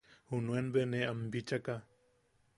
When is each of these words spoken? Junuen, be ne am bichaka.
Junuen, 0.31 0.67
be 0.73 0.81
ne 0.85 0.99
am 1.09 1.19
bichaka. 1.31 1.75